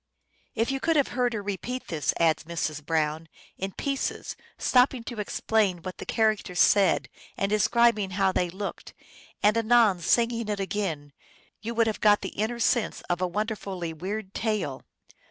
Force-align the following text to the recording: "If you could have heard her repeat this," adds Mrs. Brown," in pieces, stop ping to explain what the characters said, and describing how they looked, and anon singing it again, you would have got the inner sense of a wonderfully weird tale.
"If 0.55 0.71
you 0.71 0.79
could 0.79 0.95
have 0.95 1.09
heard 1.09 1.33
her 1.33 1.43
repeat 1.43 1.87
this," 1.89 2.11
adds 2.19 2.45
Mrs. 2.45 2.83
Brown," 2.83 3.29
in 3.59 3.71
pieces, 3.71 4.35
stop 4.57 4.89
ping 4.89 5.03
to 5.03 5.19
explain 5.19 5.83
what 5.83 5.99
the 5.99 6.07
characters 6.07 6.57
said, 6.59 7.07
and 7.37 7.51
describing 7.51 8.09
how 8.17 8.31
they 8.31 8.49
looked, 8.49 8.95
and 9.43 9.55
anon 9.55 9.99
singing 9.99 10.47
it 10.49 10.59
again, 10.59 11.13
you 11.61 11.75
would 11.75 11.85
have 11.85 12.01
got 12.01 12.21
the 12.21 12.29
inner 12.29 12.57
sense 12.59 13.01
of 13.11 13.21
a 13.21 13.27
wonderfully 13.27 13.93
weird 13.93 14.33
tale. 14.33 14.81